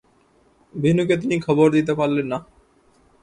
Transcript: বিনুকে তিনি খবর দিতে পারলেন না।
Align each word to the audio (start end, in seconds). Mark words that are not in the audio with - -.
বিনুকে 0.73 1.15
তিনি 1.17 1.35
খবর 1.39 1.67
দিতে 1.71 1.93
পারলেন 1.95 2.27
না। 2.27 2.37